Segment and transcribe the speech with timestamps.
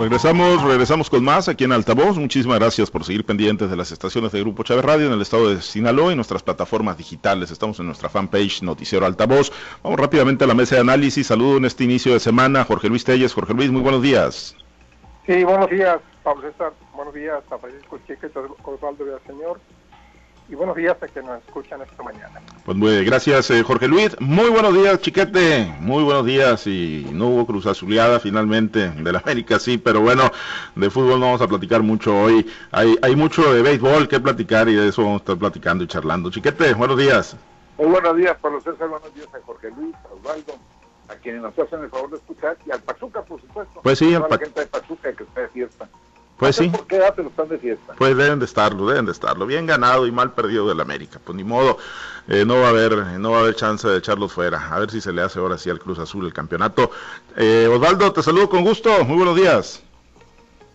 [0.00, 2.16] Regresamos, regresamos con más aquí en Altavoz.
[2.16, 5.50] Muchísimas gracias por seguir pendientes de las estaciones de Grupo Chávez Radio en el estado
[5.50, 7.50] de Sinaloa y nuestras plataformas digitales.
[7.50, 9.52] Estamos en nuestra fanpage Noticiero Altavoz.
[9.82, 11.26] Vamos rápidamente a la mesa de análisis.
[11.26, 13.34] Saludo en este inicio de semana Jorge Luis Telles.
[13.34, 14.56] Jorge Luis, muy buenos días.
[15.26, 16.72] Sí, buenos días, Pablo César.
[16.94, 18.30] Buenos días a Francisco Chique,
[18.64, 19.60] Osvaldo Señor
[20.50, 22.40] y buenos días a que nos escuchan esta mañana.
[22.64, 24.16] Pues muy gracias, eh, Jorge Luis.
[24.20, 25.72] Muy buenos días, Chiquete.
[25.78, 26.66] Muy buenos días.
[26.66, 30.30] Y no hubo cruz azuleada finalmente de la América, sí, pero bueno,
[30.74, 32.50] de fútbol no vamos a platicar mucho hoy.
[32.72, 35.86] Hay, hay mucho de béisbol que platicar y de eso vamos a estar platicando y
[35.86, 36.30] charlando.
[36.30, 37.36] Chiquete, buenos días.
[37.78, 38.88] Muy buenos días, Pablo César.
[38.88, 40.54] Buenos días a Jorge Luis, a Osvaldo,
[41.08, 43.80] a quienes nos hacen el favor de escuchar y al Pachuca, por supuesto.
[43.84, 45.88] Pues sí, a la gente de Pachuca que está de fiesta.
[46.40, 46.70] Pues sí.
[46.70, 47.94] ¿Por qué lo están de fiesta?
[47.98, 49.44] Pues deben de estarlo, deben de estarlo.
[49.44, 51.20] Bien ganado y mal perdido del América.
[51.22, 51.76] Pues ni modo,
[52.28, 54.74] eh, no va a haber, no va a haber chance de echarlos fuera.
[54.74, 56.90] A ver si se le hace ahora sí al Cruz Azul el campeonato.
[57.36, 59.04] Eh, Osvaldo, te saludo con gusto.
[59.04, 59.82] Muy buenos días.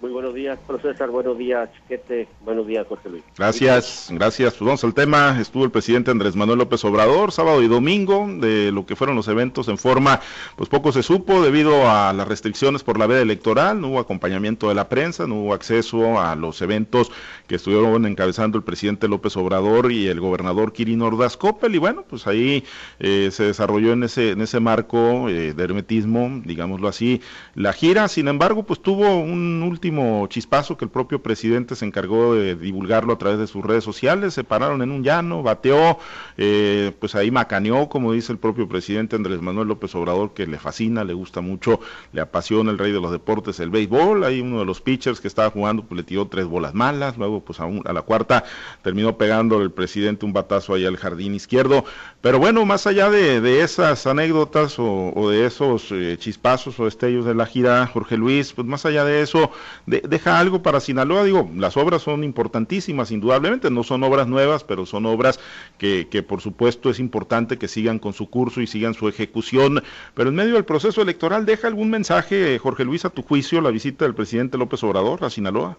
[0.06, 1.10] Muy buenos días, profesor.
[1.10, 2.28] Buenos días, Chiquete.
[2.42, 3.24] Buenos días, José Luis.
[3.36, 4.54] Gracias, gracias.
[4.54, 5.36] Pues vamos al tema.
[5.42, 9.28] Estuvo el presidente Andrés Manuel López Obrador sábado y domingo de lo que fueron los
[9.30, 10.22] eventos en forma,
[10.58, 13.82] pues poco se supo debido a las restricciones por la veda electoral.
[13.82, 17.12] No hubo acompañamiento de la prensa, no hubo acceso a los eventos
[17.48, 21.74] que estuvieron encabezando el presidente López Obrador y el gobernador Kirin Ordaz Coppel.
[21.74, 22.64] Y bueno, pues ahí
[23.00, 27.22] eh, se desarrolló en ese, en ese marco eh, de hermetismo, digámoslo así,
[27.56, 28.08] la gira.
[28.08, 29.95] Sin embargo, pues tuvo un último
[30.28, 34.34] chispazo que el propio presidente se encargó de divulgarlo a través de sus redes sociales,
[34.34, 35.98] se pararon en un llano, bateó,
[36.38, 40.58] eh, pues ahí macaneó, como dice el propio presidente Andrés Manuel López Obrador, que le
[40.58, 41.80] fascina, le gusta mucho,
[42.14, 45.28] le apasiona el rey de los deportes, el béisbol, ahí uno de los pitchers que
[45.28, 48.44] estaba jugando, pues le tiró tres bolas malas, luego pues a, a la cuarta
[48.82, 51.86] terminó pegando el presidente un batazo ahí al jardín izquierdo,
[52.22, 57.36] pero bueno, más allá de, esas anécdotas o, de esos eh, chispazos o destellos de
[57.36, 59.52] la gira, Jorge Luis, pues más allá de eso,
[59.86, 61.24] deja algo para Sinaloa.
[61.24, 65.40] Digo, las obras son importantísimas, indudablemente, no son obras nuevas, pero son obras
[65.78, 69.84] que, que por supuesto es importante que sigan con su curso y sigan su ejecución.
[70.14, 73.72] Pero en medio del proceso electoral, ¿deja algún mensaje, Jorge Luis, a tu juicio, la
[73.72, 75.78] visita del presidente López Obrador a Sinaloa?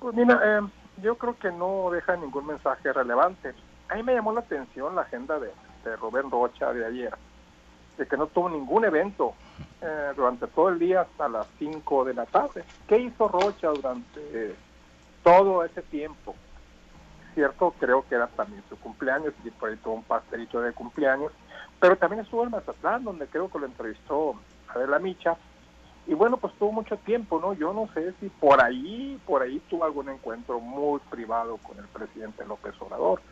[0.00, 0.60] Pues mira, eh,
[1.02, 3.54] yo creo que no deja ningún mensaje relevante.
[3.88, 5.50] A mí me llamó la atención la agenda de,
[5.84, 7.14] de Rubén Rocha de ayer,
[7.98, 9.34] de que no tuvo ningún evento
[9.80, 12.64] eh, durante todo el día hasta las 5 de la tarde.
[12.86, 14.54] ¿Qué hizo Rocha durante
[15.22, 16.34] todo ese tiempo?
[17.34, 21.32] Cierto, creo que era también su cumpleaños y por ahí tuvo un pastelito de cumpleaños,
[21.80, 24.34] pero también estuvo en Mazatlán, donde creo que lo entrevistó
[24.68, 25.36] a ver la Micha.
[26.06, 27.52] Y bueno, pues tuvo mucho tiempo, ¿no?
[27.54, 31.86] Yo no sé si por ahí, por ahí tuvo algún encuentro muy privado con el
[31.86, 33.22] presidente López Obrador.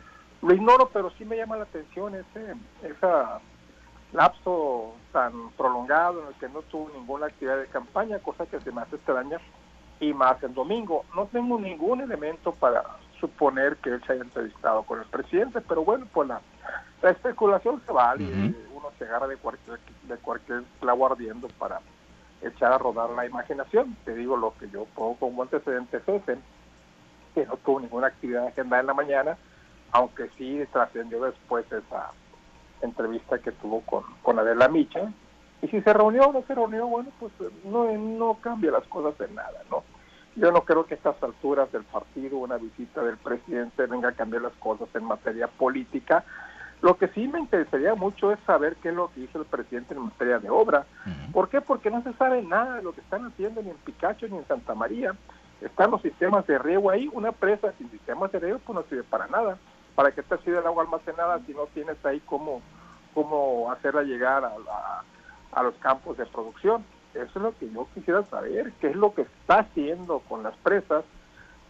[0.41, 3.39] Lo ignoro, pero sí me llama la atención ese, esa
[4.13, 8.71] lapso tan prolongado en el que no tuvo ninguna actividad de campaña, cosa que se
[8.71, 9.39] me hace extraña,
[9.99, 11.05] y más el domingo.
[11.15, 12.83] No tengo ningún elemento para
[13.19, 16.41] suponer que él se haya entrevistado con el presidente, pero bueno, pues la,
[17.03, 18.25] especulación se vale,
[18.73, 21.79] uno se agarra de cualquier, de cualquier clavo ardiendo para
[22.41, 23.95] echar a rodar la imaginación.
[24.05, 26.37] Te digo lo que yo pongo como antecedente es ese,
[27.33, 29.37] que no tuvo ninguna actividad de agenda en la mañana,
[29.91, 32.11] aunque sí trascendió después esa
[32.81, 35.11] entrevista que tuvo con, con Adela Micha.
[35.61, 37.31] Y si se reunió o no se reunió, bueno, pues
[37.63, 39.83] no, no cambia las cosas en nada, ¿no?
[40.35, 44.13] Yo no creo que a estas alturas del partido una visita del presidente venga a
[44.13, 46.23] cambiar las cosas en materia política.
[46.81, 49.93] Lo que sí me interesaría mucho es saber qué es lo que hizo el presidente
[49.93, 50.85] en materia de obra.
[51.31, 51.61] ¿Por qué?
[51.61, 54.47] Porque no se sabe nada de lo que están haciendo ni en Picacho ni en
[54.47, 55.13] Santa María.
[55.59, 57.07] Están los sistemas de riego ahí.
[57.13, 59.57] Una presa sin sistemas de riego pues no sirve para nada.
[59.95, 62.61] ¿Para qué te sirve el agua almacenada si no tienes ahí cómo,
[63.13, 65.03] cómo hacerla llegar a,
[65.51, 66.85] a los campos de producción?
[67.13, 70.55] Eso es lo que yo quisiera saber, qué es lo que está haciendo con las
[70.57, 71.03] presas,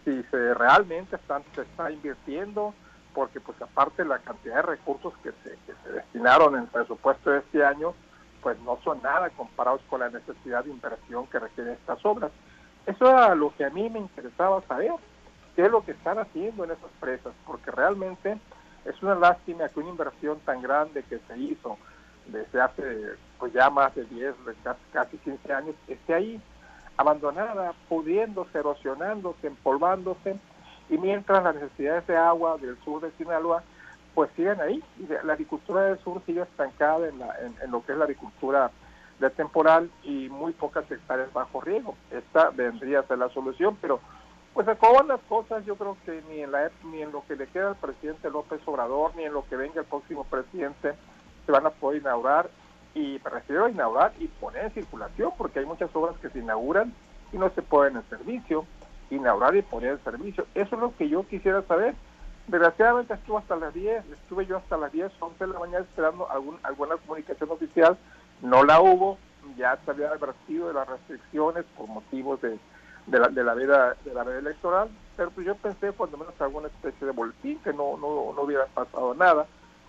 [0.04, 2.74] si se realmente están, se está invirtiendo,
[3.14, 7.30] porque pues aparte la cantidad de recursos que se, que se destinaron en el presupuesto
[7.30, 7.94] de este año,
[8.40, 12.30] pues no son nada comparados con la necesidad de inversión que requieren estas obras.
[12.86, 14.92] Eso era lo que a mí me interesaba saber,
[15.54, 18.38] qué es lo que están haciendo en esas presas, porque realmente
[18.84, 21.78] es una lástima que una inversión tan grande que se hizo
[22.26, 22.82] desde hace
[23.38, 24.34] pues ya más de 10,
[24.92, 26.40] casi 15 años, esté ahí
[26.96, 30.36] abandonada, pudiéndose, erosionándose, empolvándose,
[30.88, 33.62] y mientras las necesidades de agua del sur de Sinaloa
[34.14, 37.92] pues siguen ahí, y la agricultura del sur sigue estancada en, la, en lo que
[37.92, 38.70] es la agricultura
[39.18, 41.96] de temporal y muy pocas hectáreas bajo riego.
[42.10, 44.00] Esta vendría a ser la solución, pero
[44.54, 47.46] pues acaban las cosas, yo creo que ni en, la, ni en lo que le
[47.46, 50.94] queda al presidente López Obrador, ni en lo que venga el próximo presidente,
[51.46, 52.50] se van a poder inaugurar
[52.94, 56.40] y me refiero a inaugurar y poner en circulación, porque hay muchas obras que se
[56.40, 56.92] inauguran
[57.32, 58.66] y no se ponen en servicio,
[59.10, 60.46] inaugurar y poner en servicio.
[60.54, 61.94] Eso es lo que yo quisiera saber.
[62.46, 66.30] Desgraciadamente estuve hasta las 10, estuve yo hasta las 10, 11 de la mañana esperando
[66.30, 67.96] algún, alguna comunicación oficial,
[68.42, 69.16] no la hubo,
[69.56, 72.58] ya se había advertido de las restricciones por motivos de,
[73.06, 76.68] de, la, de la vida de la electoral, pero pues yo pensé cuando menos alguna
[76.68, 79.46] especie de boletín, que no, no, no hubiera pasado nada,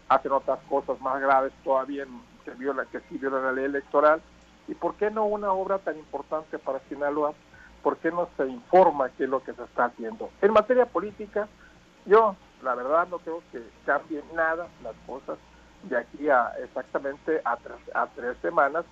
[0.10, 2.06] hacen otras cosas más graves todavía
[2.44, 4.22] que viola, que sí viola la ley electoral,
[4.68, 7.34] y por qué no una obra tan importante para Sinaloa,
[7.82, 10.30] por qué no se informa qué es lo que se está haciendo.
[10.42, 11.48] En materia política,
[12.06, 15.38] yo la verdad no creo que cambien nada las cosas
[15.84, 18.86] de aquí a exactamente a tres, a tres semanas,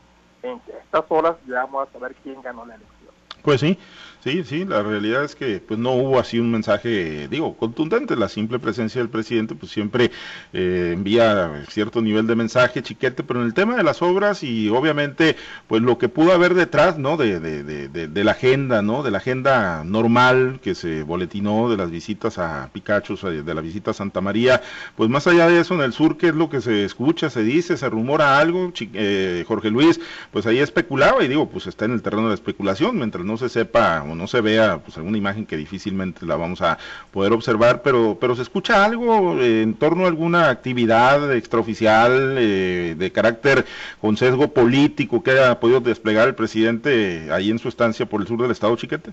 [0.44, 3.01] en que estas horas ya vamos a saber quién ganó la elección.
[3.44, 3.78] Pues sí,
[4.24, 8.30] sí, sí, la realidad es que pues no hubo así un mensaje, digo, contundente, la
[8.30, 10.12] simple presencia del presidente pues siempre
[10.54, 14.70] eh, envía cierto nivel de mensaje, chiquete, pero en el tema de las obras y
[14.70, 15.36] obviamente
[15.68, 17.18] pues lo que pudo haber detrás, ¿no?
[17.18, 19.02] De, de, de, de la agenda, ¿no?
[19.02, 23.92] De la agenda normal que se boletinó de las visitas a Pikachu, de la visita
[23.92, 24.62] a Santa María,
[24.96, 27.42] pues más allá de eso en el sur, ¿qué es lo que se escucha, se
[27.44, 28.72] dice, se rumora algo?
[28.94, 30.00] Eh, Jorge Luis,
[30.32, 33.31] pues ahí especulaba y digo, pues está en el terreno de la especulación, mientras no
[33.38, 36.78] se sepa o no se vea pues alguna imagen que difícilmente la vamos a
[37.12, 43.12] poder observar, pero pero se escucha algo en torno a alguna actividad extraoficial eh, de
[43.12, 43.66] carácter
[44.00, 48.28] con sesgo político que haya podido desplegar el presidente ahí en su estancia por el
[48.28, 49.12] sur del estado Chiquete.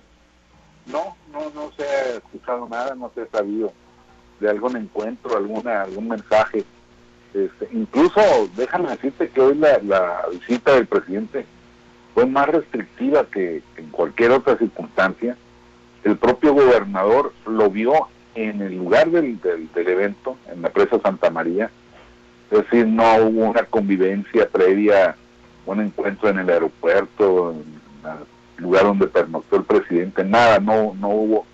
[0.87, 3.73] No, no, no se ha escuchado nada, no se ha sabido
[4.41, 6.65] de algún encuentro, alguna algún mensaje.
[7.35, 8.21] Este, incluso
[8.57, 11.47] déjame decirte que hoy la visita del presidente
[12.19, 15.37] fue más restrictiva que, en cualquier otra circunstancia.
[16.03, 20.99] El propio gobernador lo vio en el lugar del, del, del, evento, en la presa
[20.99, 21.71] Santa María.
[22.51, 25.15] Es decir, no hubo una convivencia previa,
[25.65, 31.11] un encuentro en el aeropuerto, en el lugar donde pernoctó el presidente, nada, no, no
[31.11, 31.47] hubo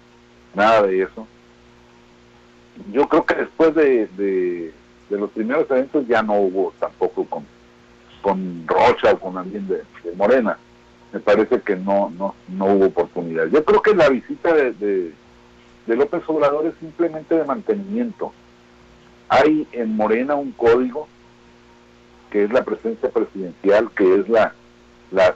[0.55, 1.27] nada de eso.
[2.91, 4.73] Yo creo que después de, de,
[5.11, 7.45] de los primeros eventos ya no hubo tampoco con
[8.25, 9.83] con Rocha o con alguien de,
[10.17, 10.57] Morena.
[11.13, 13.47] Me parece que no, no, no hubo oportunidad.
[13.49, 18.33] Yo creo que la visita de, de, López Obrador es simplemente de mantenimiento.
[19.29, 21.07] Hay en Morena un código
[22.31, 24.55] que es la presencia presidencial, que es la,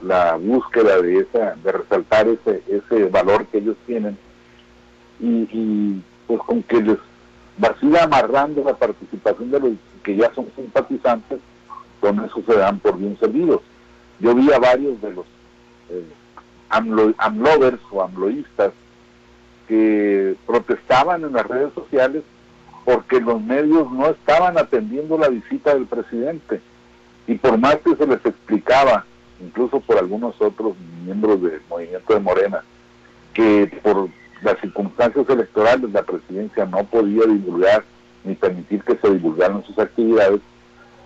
[0.01, 4.17] la, búsqueda de esa, de resaltar ese, ese valor que ellos tienen,
[5.19, 6.97] y, y pues con que les
[7.57, 9.71] vacía amarrando la participación de los
[10.03, 11.39] que ya son simpatizantes,
[11.99, 13.61] con eso se dan por bien servidos.
[14.19, 15.25] Yo vi a varios de los
[15.89, 16.05] eh,
[16.69, 18.71] amlo, amlovers o amloístas
[19.67, 22.23] que protestaban en las redes sociales
[22.85, 26.61] porque los medios no estaban atendiendo la visita del presidente.
[27.27, 29.05] Y por más que se les explicaba,
[29.39, 30.73] incluso por algunos otros
[31.05, 32.63] miembros del movimiento de Morena,
[33.33, 34.09] que por
[34.41, 37.83] las circunstancias electorales la presidencia no podía divulgar
[38.23, 40.41] ni permitir que se divulgaran sus actividades,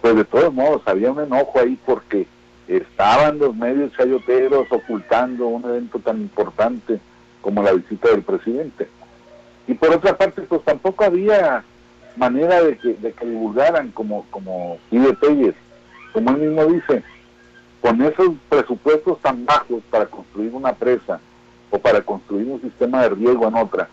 [0.03, 2.27] pues de todos modos había un enojo ahí porque
[2.67, 6.99] estaban los medios chayoteros ocultando un evento tan importante
[7.39, 8.89] como la visita del presidente.
[9.65, 11.63] Y por otra parte, pues tampoco había
[12.17, 15.55] manera de que, de divulgaran como, como pide Pérez,
[16.11, 17.01] como él mismo dice,
[17.79, 21.21] con esos presupuestos tan bajos para construir una presa
[21.69, 23.87] o para construir un sistema de riego en otra,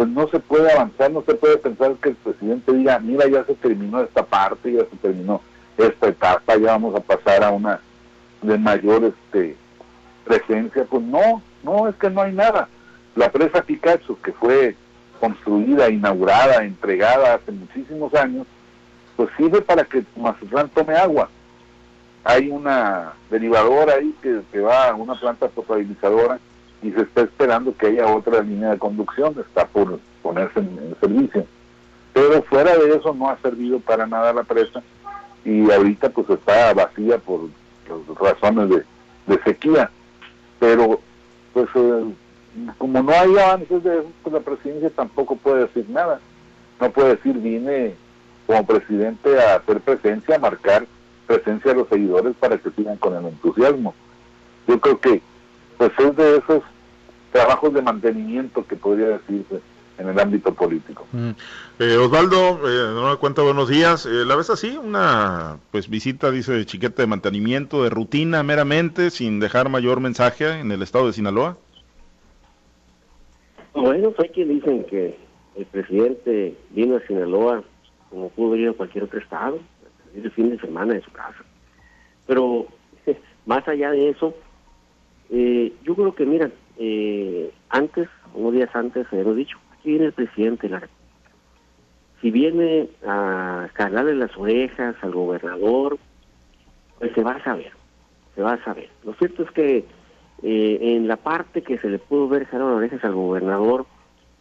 [0.00, 3.44] pues no se puede avanzar, no se puede pensar que el presidente diga, mira, ya
[3.44, 5.42] se terminó esta parte, ya se terminó
[5.76, 7.82] esta etapa, ya vamos a pasar a una
[8.40, 9.58] de mayor este,
[10.24, 10.86] presencia.
[10.88, 12.66] Pues no, no, es que no hay nada.
[13.14, 14.74] La presa Picacho, que fue
[15.20, 18.46] construida, inaugurada, entregada hace muchísimos años,
[19.16, 21.28] pues sirve para que Mazatlán tome agua.
[22.24, 26.40] Hay una derivadora ahí que, que va a una planta potabilizadora
[26.82, 31.46] y se está esperando que haya otra línea de conducción, está por ponerse en, servicio.
[32.12, 34.82] Pero fuera de eso no ha servido para nada la presa
[35.44, 37.48] y ahorita pues está vacía por,
[38.20, 38.84] razones de,
[39.26, 39.90] de, sequía.
[40.58, 41.00] Pero
[41.52, 42.04] pues eh,
[42.78, 46.20] como no hay avances de eso, pues la presidencia tampoco puede decir nada.
[46.80, 47.94] No puede decir vine
[48.46, 50.86] como presidente a hacer presencia, a marcar
[51.26, 53.94] presencia a los seguidores para que sigan con el entusiasmo.
[54.66, 55.22] Yo creo que
[55.80, 56.62] pues es de esos
[57.32, 59.62] trabajos de mantenimiento que podría decirse
[59.96, 61.06] en el ámbito político.
[61.10, 61.30] Mm.
[61.78, 64.04] Eh, Osvaldo, eh, no me cuenta buenos días.
[64.04, 64.76] Eh, ¿La ves así?
[64.76, 70.70] Una pues visita, dice Chiquete, de mantenimiento, de rutina meramente, sin dejar mayor mensaje en
[70.70, 71.56] el estado de Sinaloa.
[73.72, 75.16] Bueno, hay que dicen que
[75.56, 77.64] el presidente vino a Sinaloa
[78.10, 79.58] como pudo ir a cualquier otro estado,
[80.14, 81.42] el fin de semana en su casa.
[82.26, 82.66] Pero
[83.46, 84.34] más allá de eso,
[85.30, 90.12] eh, yo creo que, mira, eh, antes, unos días antes, habíamos dicho, aquí viene el
[90.12, 91.00] presidente de la República.
[92.20, 95.98] Si viene a calarle las orejas al gobernador,
[96.98, 97.72] pues se va a saber,
[98.34, 98.90] se va a saber.
[99.04, 99.84] Lo cierto es que
[100.42, 103.86] eh, en la parte que se le pudo ver jalar las orejas al gobernador,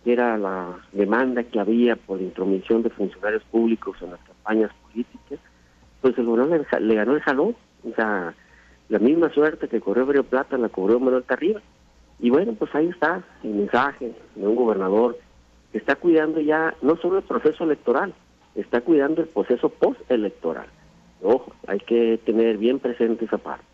[0.03, 5.39] que era la demanda que había por intromisión de funcionarios públicos en las campañas políticas,
[6.01, 7.55] pues el gobernador le, ganó el jalón.
[7.83, 8.33] O sea,
[8.89, 11.61] la misma suerte que corrió Brio Plata la cobró Manuel Tarriba.
[12.19, 15.17] Y bueno, pues ahí está el mensaje de un gobernador
[15.71, 18.13] que está cuidando ya no solo el proceso electoral,
[18.55, 20.65] está cuidando el proceso postelectoral.
[21.21, 23.65] Ojo, hay que tener bien presente esa parte.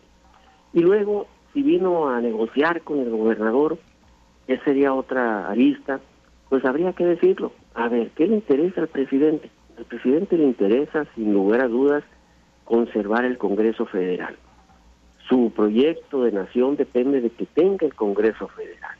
[0.74, 3.78] Y luego, si vino a negociar con el gobernador,
[4.46, 6.00] que sería otra arista,
[6.50, 7.52] pues habría que decirlo.
[7.74, 9.50] A ver, ¿qué le interesa al presidente?
[9.78, 12.04] Al presidente le interesa, sin lugar a dudas,
[12.64, 14.36] conservar el Congreso Federal.
[15.28, 18.96] Su proyecto de nación depende de que tenga el Congreso Federal.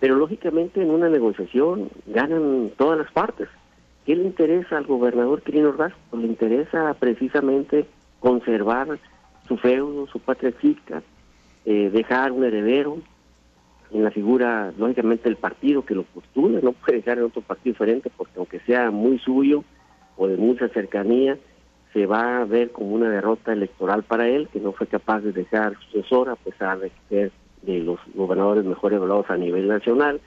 [0.00, 3.48] Pero lógicamente en una negociación ganan todas las partes.
[4.06, 5.92] ¿Qué le interesa al gobernador Quirino Ordaz?
[6.10, 7.86] Pues le interesa precisamente
[8.20, 8.98] conservar
[9.46, 11.02] su feudo, su patria chica,
[11.64, 12.98] eh, dejar un heredero
[13.90, 17.72] en la figura, lógicamente, del partido que lo postula, no puede dejar en otro partido
[17.74, 19.64] diferente porque aunque sea muy suyo
[20.16, 21.38] o de mucha cercanía,
[21.92, 25.32] se va a ver como una derrota electoral para él, que no fue capaz de
[25.32, 27.30] dejar sucesor a pesar de
[27.80, 30.20] los gobernadores mejor evaluados a nivel nacional,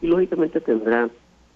[0.00, 1.08] y lógicamente tendrá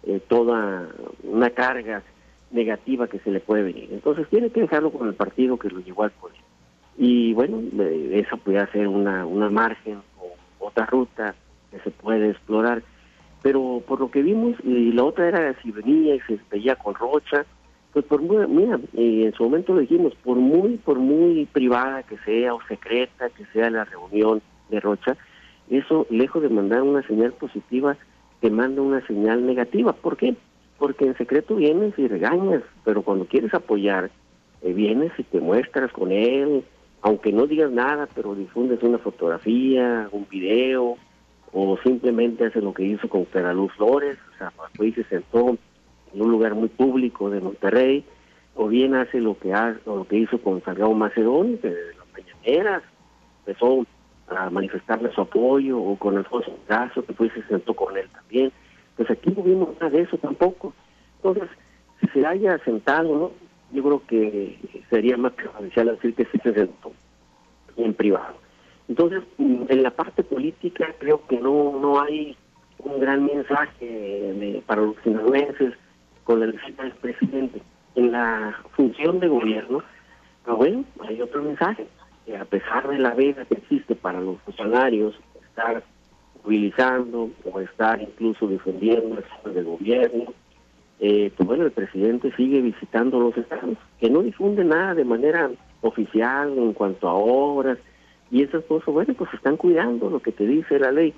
[0.05, 0.89] eh, toda
[1.25, 2.03] una carga
[2.51, 3.89] negativa que se le puede venir.
[3.93, 6.39] Entonces tiene que dejarlo con el partido que lo llevó al poder.
[6.97, 7.63] Y bueno,
[8.13, 11.35] esa puede ser una, una margen o otra ruta
[11.71, 12.83] que se puede explorar.
[13.43, 16.95] Pero por lo que vimos, y la otra era si venía y se veía con
[16.95, 17.45] Rocha,
[17.93, 22.19] pues por muy, mira, en su momento lo dijimos, por muy, por muy privada que
[22.19, 25.17] sea o secreta que sea la reunión de Rocha,
[25.71, 27.97] eso lejos de mandar una señal positiva,
[28.41, 29.93] te manda una señal negativa.
[29.93, 30.37] ¿Por qué?
[30.79, 34.11] Porque en secreto vienes y regañas, pero cuando quieres apoyar,
[34.63, 36.65] eh, vienes y te muestras con él,
[37.03, 40.97] aunque no digas nada, pero difundes una fotografía, un video,
[41.53, 45.57] o simplemente hace lo que hizo con Luz Flores, o sea, fue y se sentó
[46.13, 48.05] en un lugar muy público de Monterrey,
[48.55, 51.95] o bien hace lo que hace, o lo que hizo con Salgado Macedón, que de
[51.95, 52.83] las mañaneras
[53.47, 53.87] empezó
[54.29, 58.09] a manifestarle su apoyo, o con Alfonso Caso, que fue y se sentó con él
[58.11, 58.53] también.
[58.97, 60.75] Pues aquí no vimos nada de eso tampoco.
[61.17, 61.49] Entonces,
[62.01, 63.31] si se haya sentado, ¿no?
[63.71, 64.59] Yo creo que
[64.91, 66.93] sería más perjudicial decir que sí se sentó
[67.77, 68.35] en privado.
[68.89, 72.37] Entonces, mm, en la parte política creo que no, no hay
[72.79, 75.75] un gran mensaje para los sinaloenses
[76.29, 77.63] con la visita del presidente.
[77.95, 79.83] En la función de gobierno,
[80.45, 81.87] pero bueno, hay otro mensaje,
[82.27, 85.83] que a pesar de la vega que existe para los funcionarios, estar
[86.45, 90.35] movilizando o estar incluso defendiendo el de gobierno,
[91.01, 95.51] eh, pues bueno, el presidente sigue visitando los estados, que no difunde nada de manera
[95.81, 97.79] oficial en cuanto a obras,
[98.31, 101.15] y esas cosas, bueno, pues están cuidando lo que te dice la ley,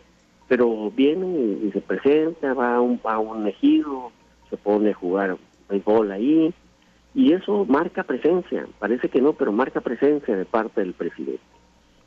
[0.46, 1.26] pero viene
[1.64, 4.12] y, se presenta, va a un, a un ejido,
[4.50, 5.36] se pone a jugar
[5.68, 6.52] béisbol ahí,
[7.14, 11.40] y eso marca presencia, parece que no, pero marca presencia de parte del presidente.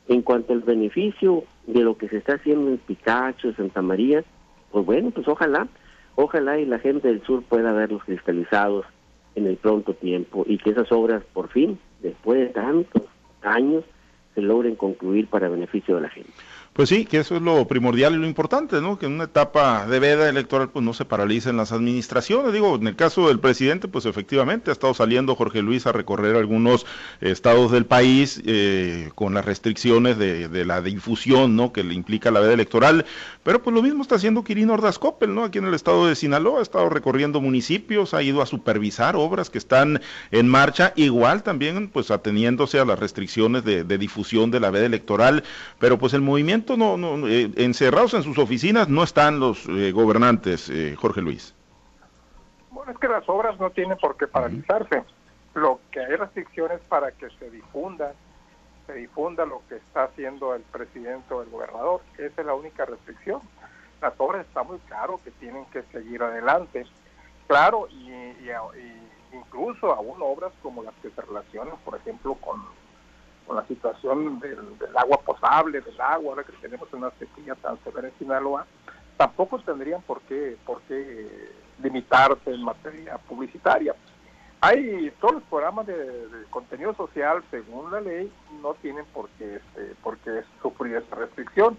[0.08, 4.24] En cuanto al beneficio de lo que se está haciendo en Picacho, Santa María,
[4.72, 5.68] pues bueno, pues ojalá,
[6.16, 8.86] ojalá y la gente del sur pueda verlos cristalizados
[9.36, 13.04] en el pronto tiempo y que esas obras por fin, después de tantos
[13.42, 13.84] años,
[14.36, 16.32] se logren concluir para beneficio de la gente.
[16.74, 18.98] Pues sí, que eso es lo primordial y lo importante, ¿no?
[18.98, 22.52] Que en una etapa de veda electoral pues no se paralicen las administraciones.
[22.52, 26.36] Digo, en el caso del presidente, pues efectivamente ha estado saliendo Jorge Luis a recorrer
[26.36, 26.88] algunos
[27.22, 31.72] estados del país eh, con las restricciones de, de, la difusión, ¿no?
[31.72, 33.06] Que le implica la veda electoral.
[33.44, 35.44] Pero pues lo mismo está haciendo Quirino Ordaz Coppel, ¿no?
[35.44, 39.52] Aquí en el estado de Sinaloa ha estado recorriendo municipios, ha ido a supervisar obras
[39.52, 40.02] que están
[40.32, 44.88] en marcha, igual también pues ateniéndose a las restricciones de, de difusión de la veda
[44.88, 45.44] electoral.
[45.78, 49.92] Pero pues el movimiento no, no eh, encerrados en sus oficinas no están los eh,
[49.92, 51.54] gobernantes, eh, Jorge Luis.
[52.72, 55.04] Bueno, es que las obras no tienen por qué paralizarse.
[55.54, 58.14] Lo que hay restricciones para que se difunda,
[58.88, 62.02] se difunda lo que está haciendo el presidente o el gobernador.
[62.18, 63.42] Esa es la única restricción.
[64.02, 66.86] Las obras está muy claro que tienen que seguir adelante.
[67.48, 68.50] Claro, y, y
[69.34, 72.62] incluso aún obras como las que se relacionan, por ejemplo, con
[73.46, 74.58] con la situación del,
[74.96, 78.66] agua potable, del agua, ahora que tenemos una sequía tan severa en Sinaloa,
[79.18, 83.96] tampoco tendrían por qué, por qué limitarse en materia publicitaria.
[84.62, 88.32] hay todos los programas de, contenido social, según la ley,
[88.62, 91.78] no tienen por qué, este, por qué sufrir esa restricción.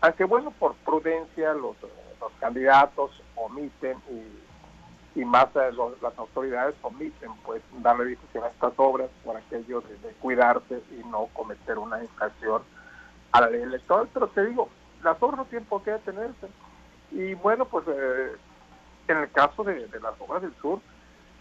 [0.00, 1.76] Aunque bueno, por prudencia los,
[2.20, 4.45] los candidatos omiten y,
[5.16, 10.14] y más las autoridades omiten pues darle difusión a estas obras por aquello de, de,
[10.16, 12.62] cuidarse y no cometer una infracción
[13.32, 14.08] a la ley electoral.
[14.12, 14.68] Pero te digo,
[15.02, 16.48] las obras no tienen por qué detenerse.
[17.12, 18.32] Y bueno, pues eh,
[19.08, 20.80] en el caso de, de las obras del sur,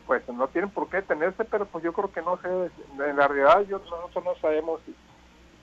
[0.07, 3.27] pues no tienen por qué detenerse, pero pues yo creo que no sé, en la
[3.27, 4.95] realidad yo, nosotros no sabemos si,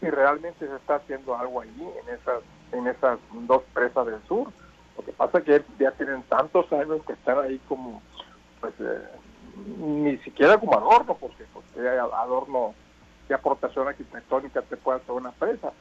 [0.01, 2.43] si, realmente se está haciendo algo allí, en esas,
[2.73, 4.49] en esas dos presas del sur.
[4.97, 8.03] Lo que pasa es que ya tienen tantos años que están ahí como,
[8.61, 9.09] pues, eh,
[9.79, 12.75] ni siquiera como adorno, porque, porque adorno
[13.29, 15.73] de aportación arquitectónica te puede hacer una presa.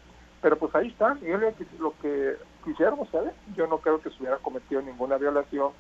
[0.41, 4.10] Pero pues ahí está, y lo que, lo que quisiéramos saber, yo no creo que
[4.10, 5.72] se hubiera cometido ninguna violación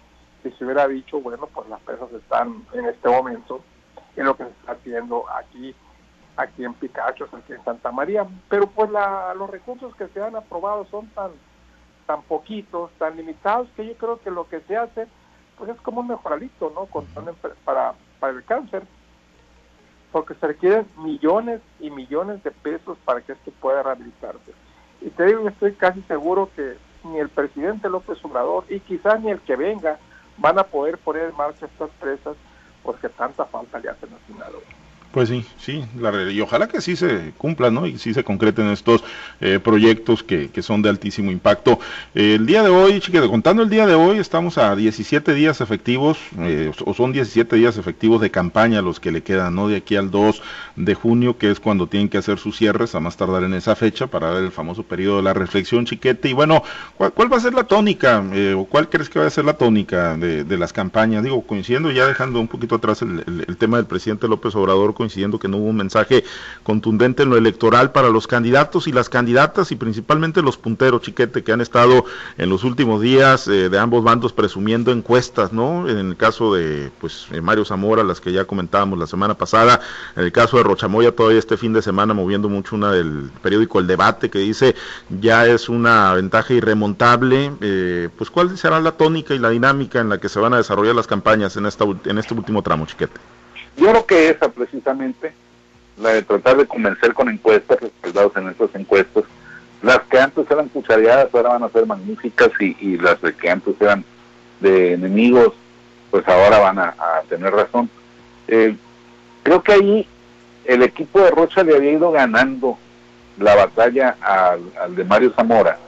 [0.43, 3.61] si se hubiera dicho, bueno, pues las presas están en este momento
[4.15, 5.75] en lo que se está haciendo aquí,
[6.35, 8.25] aquí en Picachos, aquí en Santa María.
[8.49, 11.31] Pero pues la, los recursos que se han aprobado son tan,
[12.05, 15.07] tan poquitos, tan limitados, que yo creo que lo que se hace,
[15.57, 16.85] pues es como un mejoralito, ¿no?
[16.85, 17.05] Con,
[17.65, 18.83] para, para el cáncer,
[20.11, 24.53] porque se requieren millones y millones de pesos para que esto pueda rehabilitarse.
[25.01, 29.31] Y te digo, estoy casi seguro que ni el presidente López Obrador y quizás ni
[29.31, 29.97] el que venga
[30.37, 32.35] van a poder poner en marcha estas presas
[32.83, 34.61] porque tanta falta le hacen al Sinaloa.
[35.11, 37.85] Pues sí, sí, la, y ojalá que sí se cumplan, ¿no?
[37.85, 39.03] Y sí se concreten estos
[39.41, 41.79] eh, proyectos que, que, son de altísimo impacto.
[42.15, 45.59] Eh, el día de hoy, chiquete, contando el día de hoy, estamos a 17 días
[45.59, 49.67] efectivos, eh, o son 17 días efectivos de campaña los que le quedan, ¿no?
[49.67, 50.41] De aquí al 2
[50.77, 53.75] de junio, que es cuando tienen que hacer sus cierres, a más tardar en esa
[53.75, 56.29] fecha, para dar el famoso periodo de la reflexión, chiquete.
[56.29, 56.63] Y bueno,
[56.95, 58.23] ¿cuál, va a ser la tónica,
[58.55, 61.21] o cuál crees que va a ser la tónica de, de, las campañas?
[61.21, 65.47] Digo, coincidiendo, ya dejando un poquito atrás el tema del presidente López Obrador, coincidiendo que
[65.47, 66.23] no hubo un mensaje
[66.61, 71.43] contundente en lo electoral para los candidatos y las candidatas y principalmente los punteros, chiquete,
[71.43, 72.05] que han estado
[72.37, 75.89] en los últimos días eh, de ambos bandos presumiendo encuestas, ¿no?
[75.89, 79.81] En el caso de, pues, eh, Mario Zamora, las que ya comentábamos la semana pasada,
[80.15, 83.79] en el caso de Rochamoya, todavía este fin de semana moviendo mucho una del periódico
[83.79, 84.75] El Debate, que dice
[85.19, 90.09] ya es una ventaja irremontable, eh, pues, ¿cuál será la tónica y la dinámica en
[90.09, 93.40] la que se van a desarrollar las campañas en, esta, en este último tramo, chiquete?
[93.77, 95.33] Yo creo que esa precisamente,
[95.97, 99.23] la de tratar de convencer con encuestas, respaldados en esas encuestas,
[99.81, 103.75] las que antes eran cuchareadas ahora van a ser magníficas y, y las que antes
[103.79, 104.03] eran
[104.59, 105.53] de enemigos,
[106.11, 106.93] pues ahora van a,
[107.27, 107.89] tener razón.
[108.47, 108.75] Eh,
[109.43, 110.07] creo que ahí
[110.65, 112.77] el equipo de Rocha le había ido ganando
[113.39, 115.79] la batalla al, al de Mario Zamora,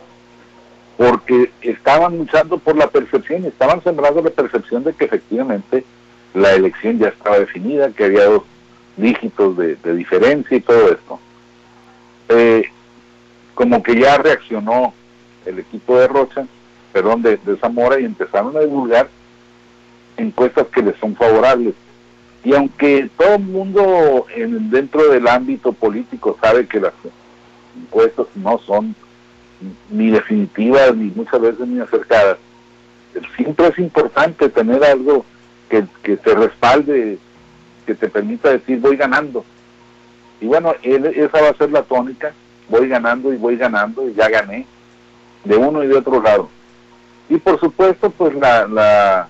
[0.97, 5.83] porque estaban luchando por la percepción, estaban sembrando la percepción de que efectivamente
[6.33, 8.43] la elección ya estaba definida, que había dos
[8.97, 11.19] dígitos de, diferencia y todo esto.
[12.29, 12.69] Eh,
[13.53, 14.93] como que ya reaccionó
[15.45, 16.47] el equipo de Rocha,
[16.91, 19.09] perdón, de, de, Zamora y empezaron a divulgar
[20.17, 21.75] encuestas que les son favorables.
[22.43, 26.93] Y aunque todo el mundo en, dentro del ámbito político sabe que las
[27.79, 28.95] encuestas no son
[29.89, 32.37] ni definitivas ni muchas veces ni acercadas,
[33.35, 35.25] siempre es importante tener algo
[36.03, 37.17] que, te respalde,
[37.85, 39.43] que te permita decir voy ganando.
[40.39, 42.33] Y bueno, esa va a ser la tónica,
[42.69, 44.67] voy ganando y voy ganando y ya gané,
[45.43, 46.49] de uno y de otro lado.
[47.29, 49.27] Y por supuesto, pues la, la,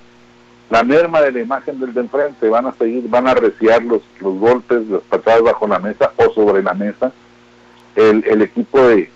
[0.70, 4.02] la merma de la imagen del de enfrente, van a seguir, van a reciar los,
[4.20, 7.12] los golpes, las patadas bajo la mesa o sobre la mesa.
[7.96, 9.10] El, el equipo de,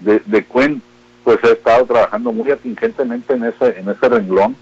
[0.00, 0.80] de, de Cuen,
[1.24, 4.56] pues ha estado trabajando muy atingentemente en ese, en ese renglón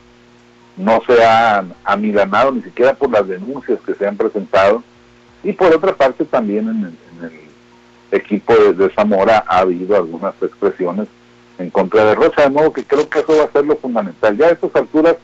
[0.76, 4.82] no se ha amilanado ni siquiera por las denuncias que se han presentado.
[5.42, 9.96] Y por otra parte también en el, en el equipo de, de, Zamora ha habido
[9.96, 11.06] algunas expresiones
[11.58, 14.36] en contra de Rocha, de modo que creo que eso va a ser lo fundamental.
[14.36, 15.16] Ya a estas alturas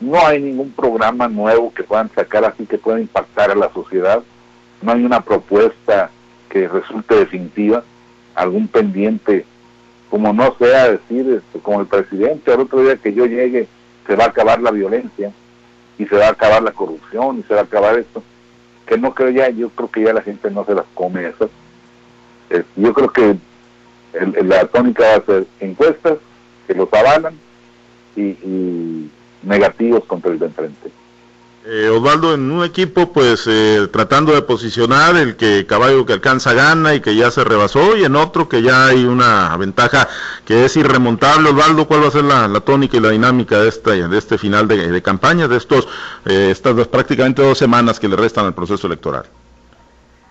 [0.00, 4.22] no hay ningún programa nuevo que puedan sacar así que pueda impactar a la sociedad,
[4.82, 6.10] no hay una propuesta
[6.50, 7.82] que resulte definitiva,
[8.34, 9.46] algún pendiente,
[10.10, 13.68] como no sea decir, este, como el presidente, al otro día que yo llegue
[14.06, 15.32] se va a acabar la violencia
[15.98, 18.22] y se va a acabar la corrupción y se va a acabar esto
[18.86, 21.50] que no creo ya yo creo que ya la gente no se las come esas
[22.50, 23.36] eh, yo creo que
[24.44, 26.18] la tónica va a ser encuestas
[26.66, 27.34] que los avalan
[28.14, 29.10] y, y
[29.42, 30.90] negativos contra el de enfrente
[31.68, 36.52] Eh, Osvaldo, en un equipo, pues eh, tratando de posicionar el que caballo que alcanza
[36.52, 40.06] gana y que ya se rebasó, y en otro que ya hay una ventaja
[40.44, 41.50] que es irremontable.
[41.50, 44.68] Osvaldo, ¿cuál va a ser la, tónica y la dinámica de este, de este final
[44.68, 45.88] de, campaña, de estos
[46.24, 49.24] eh, estas prácticamente dos semanas que le restan al proceso electoral?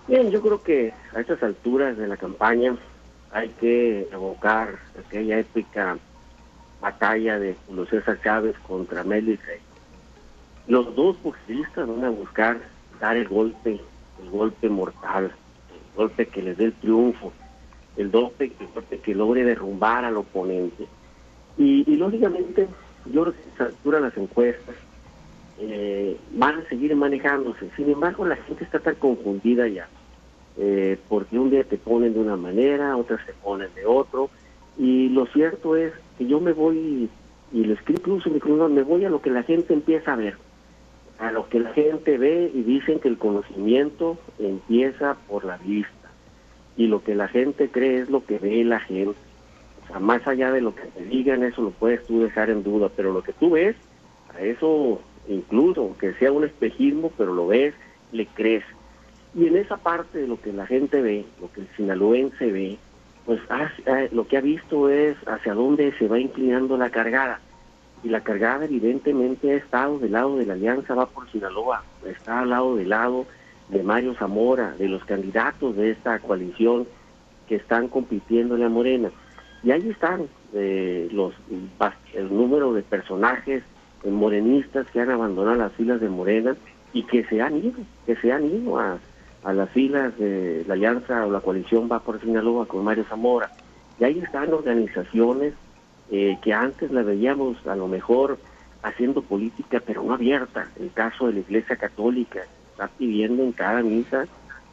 [0.08, 2.76] Bien, yo creo que a estas alturas de la campaña
[3.30, 5.98] hay que evocar aquella épica
[6.80, 9.42] batalla de Julio César Chávez contra Mélix
[10.68, 12.60] los dos pugilistas van a buscar
[13.00, 13.80] dar el golpe,
[14.22, 15.24] el golpe mortal,
[15.70, 17.32] el golpe que les dé el triunfo,
[17.96, 18.52] el golpe,
[19.02, 20.86] que logre derrumbar al oponente.
[21.56, 22.66] Y, lógicamente,
[23.06, 24.74] yo creo que se las encuestas,
[25.58, 27.70] eh, van a seguir manejándose.
[27.76, 29.88] Sin embargo, la gente está tan confundida ya,
[30.58, 34.28] eh, porque un día te ponen de una manera, otras se ponen de otro,
[34.76, 37.08] y lo cierto es que yo me voy,
[37.52, 40.36] y lo escribo incluso mi me voy a lo que la gente empieza a ver
[41.18, 46.10] a lo que la gente ve y dicen que el conocimiento empieza por la vista
[46.76, 49.18] y lo que la gente cree es lo que ve la gente.
[49.84, 52.62] O sea, más allá de lo que te digan, eso lo puedes tú dejar en
[52.62, 53.76] duda, pero lo que tú ves,
[54.34, 57.74] a eso incluso, que sea un espejismo, pero lo ves,
[58.12, 58.64] le crees.
[59.34, 62.78] Y en esa parte de lo que la gente ve, lo que el sinaloense ve,
[63.24, 63.40] pues
[64.12, 67.40] lo que ha visto es hacia dónde se va inclinando la cargada
[68.02, 72.40] y la cargada evidentemente ha estado del lado de la alianza, va por Sinaloa, está
[72.40, 73.26] al lado del lado
[73.68, 76.86] de Mario Zamora, de los candidatos de esta coalición
[77.48, 79.10] que están compitiendo en la Morena.
[79.62, 81.34] Y ahí están eh, los
[82.14, 83.62] el número de personajes
[84.04, 86.56] morenistas que han abandonado las filas de Morena
[86.92, 88.98] y que se han ido, que se han ido a,
[89.42, 93.50] a las filas de la alianza o la coalición va por Sinaloa con Mario Zamora.
[93.98, 95.54] Y ahí están organizaciones
[96.10, 98.38] eh, que antes la veíamos a lo mejor
[98.82, 100.68] haciendo política, pero no abierta.
[100.78, 104.26] El caso de la Iglesia Católica está pidiendo en cada misa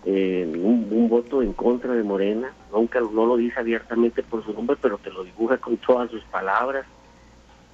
[0.06, 4.78] eh, un, voto en contra de Morena, aunque no lo dice abiertamente por su nombre,
[4.82, 6.86] pero te lo dibuja con todas sus palabras.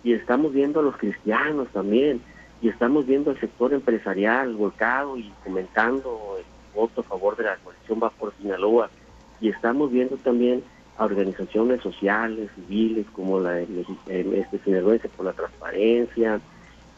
[0.03, 2.21] Y estamos viendo a los cristianos también,
[2.61, 6.45] y estamos viendo al sector empresarial volcado y comentando el
[6.75, 8.89] voto a favor de la coalición Va por Sinaloa,
[9.41, 10.63] y estamos viendo también
[10.99, 16.41] a organizaciones sociales, civiles, como la este Sinaloense por la Transparencia,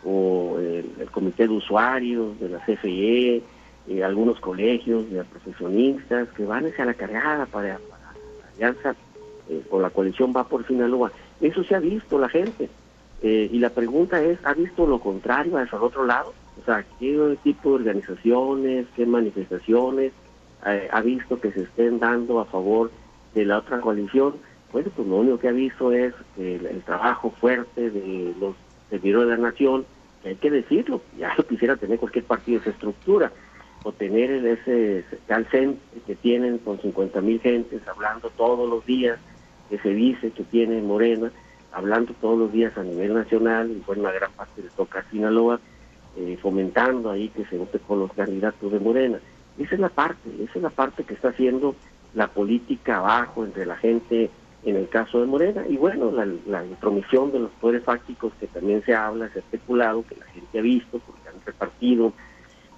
[0.03, 3.43] o el, Comité de Usuarios de la CFE,
[3.87, 7.79] eh, algunos colegios de profesionistas que van hacia la cargada para, la
[8.55, 8.95] alianza
[9.49, 11.11] eh, con la coalición Va por Sinaloa.
[11.39, 12.69] Eso se ha visto la gente.
[13.21, 16.33] Eh, y la pregunta es, ¿ha visto lo contrario hacia el otro lado?
[16.59, 20.11] O sea, ¿qué tipo de organizaciones, qué manifestaciones
[20.63, 22.91] ha visto que se estén dando a favor
[23.33, 24.35] de la otra coalición,
[24.71, 28.55] pues, pues lo único que ha visto es el, trabajo fuerte de los
[28.89, 29.85] servidores de la nación,
[30.23, 33.31] que hay que decirlo, ya lo quisiera tener cualquier partido esa estructura,
[33.83, 39.19] o tener ese tal que tienen con 50 mil gentes hablando todos los días,
[39.69, 41.31] que se dice que tiene Morena,
[41.71, 45.59] hablando todos los días a nivel nacional, y bueno, una gran parte de toca Sinaloa,
[46.17, 49.19] eh, fomentando ahí que se vote por los candidatos de Morena.
[49.57, 51.75] Esa es la parte, esa es la parte que está haciendo
[52.13, 54.29] la política abajo entre la gente
[54.63, 58.47] en el caso de Morena y bueno, la, la intromisión de los poderes fácticos que
[58.47, 62.13] también se habla, se ha especulado, que la gente ha visto porque han repartido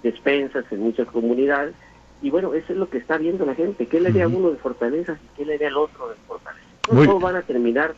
[0.02, 1.74] despensas en muchas comunidades
[2.22, 4.56] y bueno, eso es lo que está viendo la gente, qué le haría uno de
[4.56, 6.70] fortalezas y qué le haría al otro de fortalezas.
[6.82, 7.94] todos van a terminar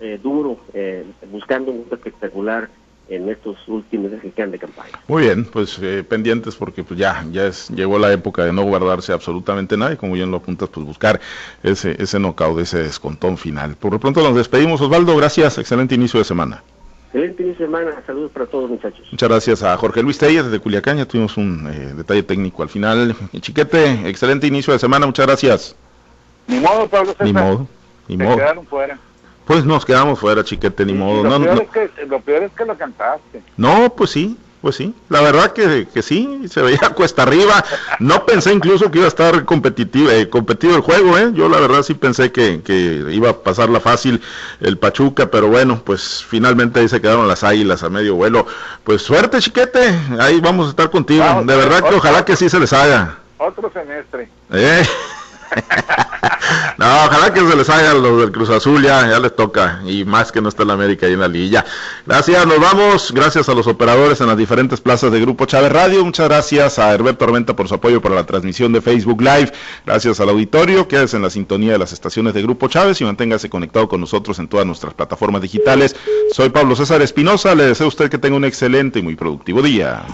[0.00, 2.70] eh, duro eh, buscando un espectacular
[3.08, 4.92] en estos últimos días que quedan de campaña.
[5.06, 8.62] Muy bien, pues eh, pendientes porque pues ya ya es, llegó la época de no
[8.64, 11.20] guardarse absolutamente nada y como bien lo apuntas, pues buscar
[11.62, 13.76] ese ese knockout, ese descontón final.
[13.76, 16.62] Por lo pronto nos despedimos, Osvaldo, gracias, excelente inicio de semana.
[17.06, 19.06] Excelente inicio de semana, saludos para todos muchachos.
[19.10, 22.68] Muchas gracias a Jorge Luis Telles desde Culiacán, ya tuvimos un eh, detalle técnico al
[22.68, 23.14] final.
[23.40, 25.76] Chiquete, excelente inicio de semana, muchas gracias.
[26.48, 27.26] Ni modo, Pablo César.
[27.26, 27.68] Ni modo,
[28.08, 28.36] ni modo.
[28.36, 28.98] quedaron fuera.
[29.46, 31.22] Pues nos quedamos fuera, chiquete, ni modo.
[31.22, 33.42] Lo, no, peor Es que, lo peor es que lo cantaste.
[33.56, 34.92] No, pues sí, pues sí.
[35.08, 37.64] La verdad que, que sí, se veía cuesta arriba.
[38.00, 41.30] No pensé incluso que iba a estar competitivo, eh, competido el juego, ¿eh?
[41.32, 44.20] Yo la verdad sí pensé que, que iba a pasarla fácil
[44.60, 48.46] el Pachuca, pero bueno, pues finalmente ahí se quedaron las águilas a medio vuelo.
[48.82, 51.24] Pues suerte, chiquete, ahí vamos a estar contigo.
[51.44, 53.18] de verdad que ojalá que sí se les haga.
[53.38, 54.28] Otro semestre.
[54.50, 54.82] Eh.
[56.78, 60.04] no, ojalá que se les haga los del Cruz Azul, ya, ya les toca, y
[60.04, 61.64] más que no está en la América y en la Lilla.
[62.06, 66.04] Gracias, nos vamos, gracias a los operadores en las diferentes plazas de Grupo Chávez Radio,
[66.04, 69.52] muchas gracias a Herberto Tormenta por su apoyo para la transmisión de Facebook Live,
[69.84, 73.50] gracias al auditorio, quédese en la sintonía de las estaciones de Grupo Chávez y manténgase
[73.50, 75.96] conectado con nosotros en todas nuestras plataformas digitales.
[76.32, 79.62] Soy Pablo César Espinosa, le deseo a usted que tenga un excelente y muy productivo
[79.62, 80.04] día.